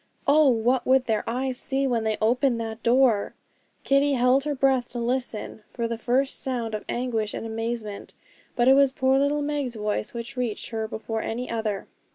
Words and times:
Oh! 0.25 0.49
what 0.49 0.87
would 0.87 1.05
their 1.05 1.23
eyes 1.29 1.59
see 1.59 1.85
when 1.85 2.03
they 2.05 2.17
opened 2.19 2.59
that 2.59 2.81
door? 2.81 3.35
Kitty 3.83 4.13
held 4.13 4.45
her 4.45 4.55
breath 4.55 4.89
to 4.93 4.97
listen 4.99 5.61
for 5.69 5.87
the 5.87 5.95
first 5.95 6.39
sound 6.41 6.73
of 6.73 6.83
anguish 6.89 7.35
and 7.35 7.45
amazement; 7.45 8.15
but 8.55 8.67
it 8.67 8.73
was 8.73 8.91
poor 8.91 9.19
little 9.19 9.43
Meg's 9.43 9.75
voice 9.75 10.11
which 10.11 10.35
reached 10.35 10.69
her 10.71 10.87
before 10.87 11.21
any 11.21 11.51
other. 11.51 11.85